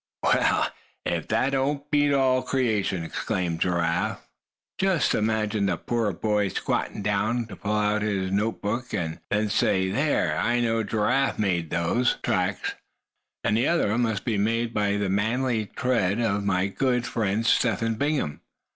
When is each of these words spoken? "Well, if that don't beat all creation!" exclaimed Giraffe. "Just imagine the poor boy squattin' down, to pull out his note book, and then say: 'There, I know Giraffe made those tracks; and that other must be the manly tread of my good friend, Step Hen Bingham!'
"Well, 0.23 0.67
if 1.05 1.27
that 1.27 1.51
don't 1.51 1.91
beat 1.91 2.11
all 2.11 2.41
creation!" 2.41 3.03
exclaimed 3.03 3.61
Giraffe. 3.61 4.27
"Just 4.79 5.13
imagine 5.13 5.67
the 5.67 5.77
poor 5.77 6.11
boy 6.11 6.47
squattin' 6.47 7.03
down, 7.03 7.45
to 7.45 7.55
pull 7.55 7.75
out 7.75 8.01
his 8.01 8.31
note 8.31 8.63
book, 8.63 8.93
and 8.95 9.19
then 9.29 9.51
say: 9.51 9.91
'There, 9.91 10.39
I 10.39 10.59
know 10.59 10.83
Giraffe 10.83 11.37
made 11.37 11.69
those 11.69 12.17
tracks; 12.23 12.73
and 13.43 13.57
that 13.57 13.67
other 13.67 13.95
must 13.99 14.25
be 14.25 14.37
the 14.37 15.07
manly 15.07 15.67
tread 15.67 16.19
of 16.19 16.45
my 16.45 16.65
good 16.65 17.05
friend, 17.05 17.45
Step 17.45 17.81
Hen 17.81 17.93
Bingham!' 17.93 18.41